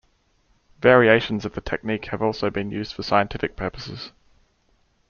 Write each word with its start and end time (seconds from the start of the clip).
Variations 0.81 1.45
of 1.45 1.53
the 1.53 1.61
technique 1.61 2.05
have 2.05 2.23
also 2.23 2.49
been 2.49 2.71
used 2.71 2.91
for 2.91 3.03
scientific 3.03 3.55
purposes. 3.55 4.11